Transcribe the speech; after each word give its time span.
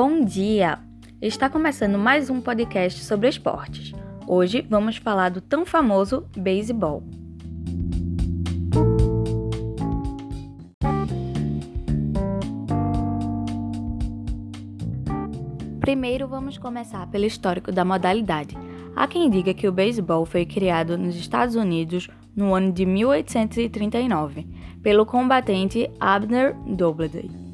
Bom 0.00 0.24
dia! 0.24 0.78
Está 1.20 1.50
começando 1.50 1.98
mais 1.98 2.30
um 2.30 2.40
podcast 2.40 3.02
sobre 3.02 3.28
esportes. 3.28 3.92
Hoje 4.28 4.64
vamos 4.70 4.96
falar 4.96 5.28
do 5.28 5.40
tão 5.40 5.66
famoso 5.66 6.24
beisebol. 6.36 7.02
Primeiro 15.80 16.28
vamos 16.28 16.56
começar 16.58 17.04
pelo 17.08 17.24
histórico 17.24 17.72
da 17.72 17.84
modalidade. 17.84 18.56
Há 18.94 19.08
quem 19.08 19.28
diga 19.28 19.52
que 19.52 19.66
o 19.66 19.72
beisebol 19.72 20.24
foi 20.24 20.46
criado 20.46 20.96
nos 20.96 21.16
Estados 21.16 21.56
Unidos 21.56 22.08
no 22.36 22.54
ano 22.54 22.70
de 22.70 22.86
1839 22.86 24.46
pelo 24.80 25.04
combatente 25.04 25.90
Abner 25.98 26.54
Doubleday. 26.68 27.47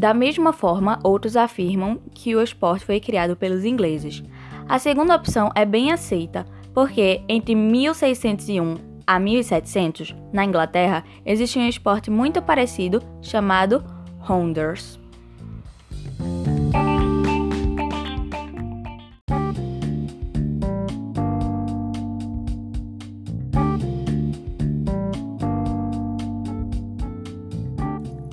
Da 0.00 0.14
mesma 0.14 0.50
forma, 0.50 0.98
outros 1.04 1.36
afirmam 1.36 2.00
que 2.14 2.34
o 2.34 2.40
esporte 2.40 2.86
foi 2.86 2.98
criado 2.98 3.36
pelos 3.36 3.66
ingleses. 3.66 4.22
A 4.66 4.78
segunda 4.78 5.14
opção 5.14 5.50
é 5.54 5.66
bem 5.66 5.92
aceita, 5.92 6.46
porque 6.72 7.20
entre 7.28 7.54
1601 7.54 8.78
a 9.06 9.18
1700, 9.18 10.16
na 10.32 10.42
Inglaterra, 10.42 11.04
existia 11.26 11.60
um 11.60 11.68
esporte 11.68 12.10
muito 12.10 12.40
parecido 12.40 13.02
chamado 13.20 13.84
Rounders. 14.20 14.98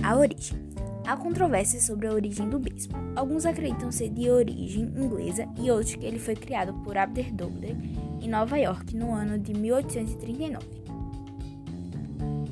A 0.02 0.15
origem. 0.15 0.66
Há 1.07 1.16
controvérsias 1.16 1.84
sobre 1.84 2.05
a 2.05 2.12
origem 2.12 2.49
do 2.49 2.59
beisebol. 2.59 2.99
Alguns 3.15 3.45
acreditam 3.45 3.90
ser 3.93 4.09
de 4.09 4.29
origem 4.29 4.84
inglesa 4.84 5.48
e 5.57 5.71
outros 5.71 5.95
que 5.95 6.05
ele 6.05 6.20
foi 6.20 6.35
criado 6.35 6.73
por 6.84 6.98
Abner 6.98 7.34
Doubleday 7.34 7.77
em 8.21 8.27
Nova 8.27 8.57
York 8.57 8.93
no 8.93 9.13
ano 9.13 9.40
de 9.40 9.54
1839. 9.54 10.65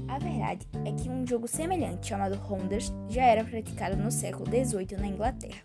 A 0.07 0.17
verdade 0.17 0.65
é 0.85 0.91
que 0.93 1.09
um 1.09 1.27
jogo 1.27 1.49
semelhante 1.49 2.07
chamado 2.07 2.37
Rounders 2.37 2.93
já 3.09 3.23
era 3.23 3.43
praticado 3.43 3.97
no 3.97 4.09
século 4.09 4.45
XVIII 4.45 5.01
na 5.01 5.07
Inglaterra. 5.07 5.59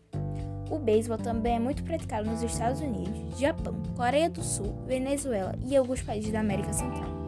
O 0.69 0.77
beisebol 0.77 1.19
também 1.19 1.55
é 1.55 1.61
muito 1.61 1.85
praticado 1.85 2.29
nos 2.29 2.43
Estados 2.43 2.81
Unidos, 2.81 3.39
Japão, 3.39 3.81
Coreia 3.97 4.29
do 4.29 4.43
Sul, 4.43 4.85
Venezuela 4.89 5.55
e 5.65 5.77
alguns 5.77 6.03
países 6.03 6.33
da 6.33 6.41
América 6.41 6.73
Central. 6.73 7.20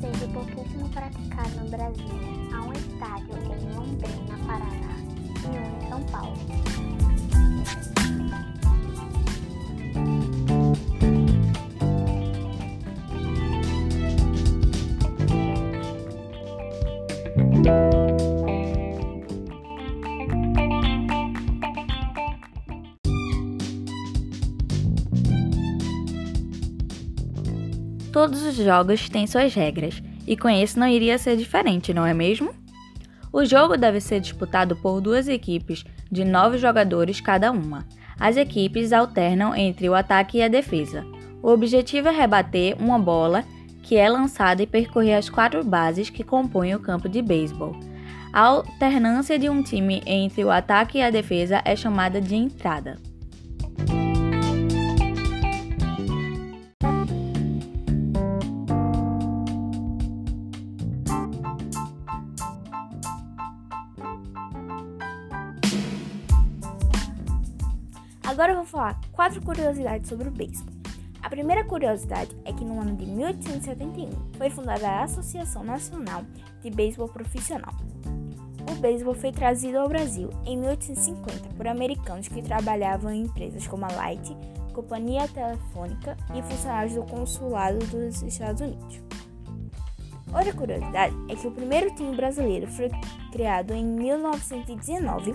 Seja 0.00 0.28
pouquíssimo 0.28 0.88
praticado 0.90 1.60
no 1.60 1.70
Brasil, 1.70 2.04
há 2.52 2.62
um 2.62 2.72
estádio 2.72 3.34
em 3.34 3.74
Londrina, 3.74 4.38
Paraná 4.46 4.96
e 5.42 5.48
um 5.48 5.78
em 5.78 5.88
São 5.88 6.02
Paulo. 6.04 6.36
Todos 28.16 28.42
os 28.44 28.54
jogos 28.54 29.10
têm 29.10 29.26
suas 29.26 29.52
regras, 29.52 30.02
e 30.26 30.38
com 30.38 30.48
isso 30.48 30.80
não 30.80 30.88
iria 30.88 31.18
ser 31.18 31.36
diferente, 31.36 31.92
não 31.92 32.06
é 32.06 32.14
mesmo? 32.14 32.50
O 33.30 33.44
jogo 33.44 33.76
deve 33.76 34.00
ser 34.00 34.20
disputado 34.20 34.74
por 34.74 35.02
duas 35.02 35.28
equipes 35.28 35.84
de 36.10 36.24
nove 36.24 36.56
jogadores 36.56 37.20
cada 37.20 37.52
uma. 37.52 37.86
As 38.18 38.38
equipes 38.38 38.90
alternam 38.90 39.54
entre 39.54 39.86
o 39.86 39.94
ataque 39.94 40.38
e 40.38 40.42
a 40.42 40.48
defesa. 40.48 41.04
O 41.42 41.50
objetivo 41.50 42.08
é 42.08 42.10
rebater 42.10 42.74
uma 42.80 42.98
bola 42.98 43.44
que 43.82 43.96
é 43.96 44.08
lançada 44.08 44.62
e 44.62 44.66
percorrer 44.66 45.16
as 45.16 45.28
quatro 45.28 45.62
bases 45.62 46.08
que 46.08 46.24
compõem 46.24 46.74
o 46.74 46.80
campo 46.80 47.10
de 47.10 47.20
beisebol. 47.20 47.78
A 48.32 48.40
alternância 48.40 49.38
de 49.38 49.50
um 49.50 49.62
time 49.62 50.02
entre 50.06 50.42
o 50.42 50.50
ataque 50.50 50.96
e 50.96 51.02
a 51.02 51.10
defesa 51.10 51.60
é 51.66 51.76
chamada 51.76 52.18
de 52.18 52.34
entrada. 52.34 52.96
Agora 68.26 68.50
eu 68.50 68.56
vou 68.56 68.64
falar 68.64 69.00
quatro 69.12 69.40
curiosidades 69.40 70.08
sobre 70.08 70.26
o 70.26 70.32
beisebol. 70.32 70.74
A 71.22 71.30
primeira 71.30 71.64
curiosidade 71.64 72.36
é 72.44 72.52
que 72.52 72.64
no 72.64 72.80
ano 72.80 72.96
de 72.96 73.06
1871 73.06 74.10
foi 74.36 74.50
fundada 74.50 74.88
a 74.88 75.04
Associação 75.04 75.62
Nacional 75.62 76.24
de 76.60 76.68
Beisebol 76.68 77.08
Profissional. 77.08 77.72
O 78.68 78.74
beisebol 78.80 79.14
foi 79.14 79.30
trazido 79.30 79.78
ao 79.78 79.88
Brasil 79.88 80.28
em 80.44 80.56
1850 80.56 81.54
por 81.54 81.68
americanos 81.68 82.26
que 82.26 82.42
trabalhavam 82.42 83.12
em 83.12 83.22
empresas 83.22 83.64
como 83.68 83.84
a 83.84 83.92
Light, 83.92 84.36
Companhia 84.74 85.28
Telefônica 85.28 86.16
e 86.34 86.42
funcionários 86.42 86.94
do 86.94 87.04
Consulado 87.04 87.78
dos 87.86 88.22
Estados 88.22 88.60
Unidos. 88.60 89.00
Outra 90.34 90.52
curiosidade 90.52 91.14
é 91.28 91.36
que 91.36 91.46
o 91.46 91.52
primeiro 91.52 91.94
time 91.94 92.16
brasileiro 92.16 92.66
foi 92.66 92.90
criado 93.30 93.72
em 93.72 93.84
1919 93.84 95.32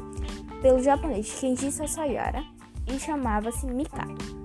pelo 0.62 0.84
japonês 0.84 1.40
Kenji 1.40 1.72
Sasayara 1.72 2.44
e 2.88 3.00
chamava-se 3.00 3.66
Mikado. 3.66 4.42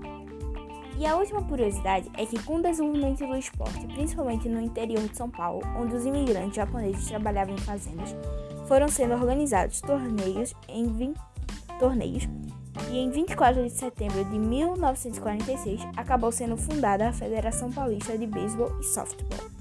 E 0.98 1.04
a 1.04 1.16
última 1.16 1.42
curiosidade 1.42 2.10
é 2.14 2.24
que 2.24 2.42
com 2.42 2.56
o 2.56 2.62
desenvolvimento 2.62 3.26
do 3.26 3.36
esporte, 3.36 3.86
principalmente 3.88 4.48
no 4.48 4.60
interior 4.60 5.06
de 5.06 5.16
São 5.16 5.28
Paulo, 5.28 5.62
onde 5.76 5.94
os 5.94 6.06
imigrantes 6.06 6.56
japoneses 6.56 7.06
trabalhavam 7.06 7.54
em 7.54 7.58
fazendas, 7.58 8.16
foram 8.66 8.88
sendo 8.88 9.14
organizados 9.14 9.80
torneios 9.80 10.54
em 10.68 10.86
20 10.86 11.18
torneios 11.78 12.26
e 12.90 12.98
em 12.98 13.10
24 13.10 13.62
de 13.62 13.70
setembro 13.70 14.24
de 14.24 14.38
1946 14.38 15.82
acabou 15.96 16.32
sendo 16.32 16.56
fundada 16.56 17.08
a 17.08 17.12
Federação 17.12 17.70
Paulista 17.70 18.16
de 18.16 18.26
Beisebol 18.26 18.78
e 18.80 18.84
Softball. 18.84 19.55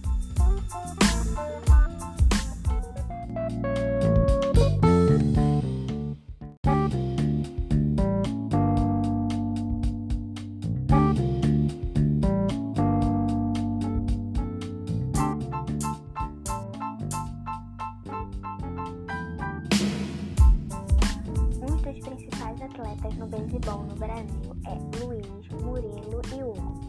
Atletas 22.86 23.16
no 23.16 23.28
beisebol 23.28 23.84
no 23.84 23.96
Brasil 23.96 24.56
é 24.68 25.00
Luiz, 25.00 25.50
Murilo 25.64 26.22
e 26.32 26.44
Hugo. 26.44 26.80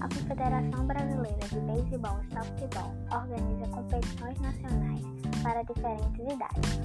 A 0.00 0.08
Confederação 0.08 0.86
Brasileira 0.86 1.48
de 1.48 1.60
Beisebol 1.60 2.20
e 2.22 2.32
Softball 2.32 2.94
organiza 3.12 3.68
competições 3.70 4.40
nacionais 4.40 5.02
para 5.42 5.62
diferentes 5.62 6.20
idades. 6.32 6.80